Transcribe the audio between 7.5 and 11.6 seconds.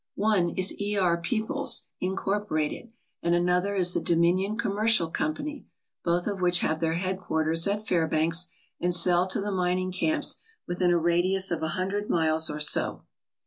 at Fairbanks and sell to the mining camps within a radius